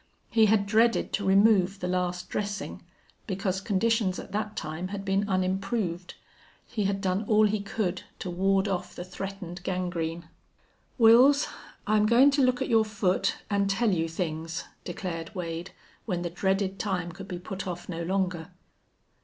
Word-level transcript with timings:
He 0.31 0.47
had 0.47 0.65
dreaded 0.65 1.13
to 1.13 1.27
remove 1.27 1.79
the 1.79 1.87
last 1.87 2.27
dressing 2.27 2.81
because 3.27 3.61
conditions 3.61 4.17
at 4.17 4.31
that 4.31 4.55
time 4.55 4.87
had 4.87 5.05
been 5.05 5.29
unimproved. 5.29 6.15
He 6.65 6.85
had 6.85 7.01
done 7.01 7.23
all 7.27 7.45
he 7.45 7.59
could 7.61 8.01
to 8.17 8.31
ward 8.31 8.67
off 8.67 8.95
the 8.95 9.03
threatened 9.05 9.61
gangrene. 9.61 10.27
"Wils, 10.99 11.47
I'm 11.85 12.07
goin' 12.07 12.31
to 12.31 12.41
look 12.41 12.63
at 12.63 12.67
your 12.67 12.83
foot 12.83 13.35
an' 13.51 13.67
tell 13.67 13.91
you 13.91 14.09
things," 14.09 14.63
declared 14.85 15.35
Wade, 15.35 15.69
when 16.07 16.23
the 16.23 16.31
dreaded 16.31 16.79
time 16.79 17.11
could 17.11 17.27
be 17.27 17.37
put 17.37 17.67
off 17.67 17.87
no 17.87 18.01
longer. 18.01 18.49